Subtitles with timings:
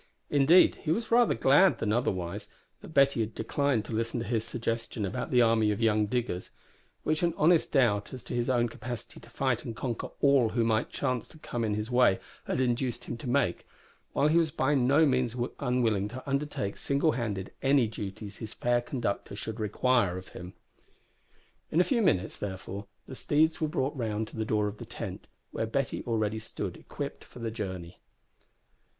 [0.31, 2.47] Indeed he was rather glad than otherwise
[2.79, 6.49] that Betty had declined to listen to his suggestion about the army of young diggers
[7.03, 10.63] which an honest doubt as to his own capacity to fight and conquer all who
[10.63, 13.67] might chance to come in his way had induced him to make
[14.11, 19.35] while he was by no means unwilling to undertake, singlehanded, any duties his fair conductor
[19.35, 20.53] should require of him.
[21.69, 24.85] In a few minutes, therefore, the steeds were brought round to the door of the
[24.87, 27.99] tent, where Betty already stood equipped for the journey.